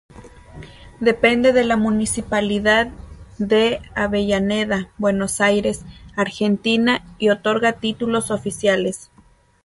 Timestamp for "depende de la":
0.99-1.77